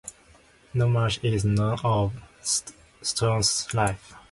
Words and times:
Not 0.73 0.87
much 0.89 1.23
is 1.23 1.45
known 1.45 1.77
of 1.83 2.13
Stoughton's 2.41 3.71
life. 3.71 4.15